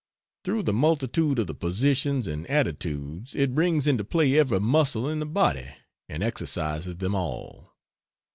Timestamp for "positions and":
1.53-2.49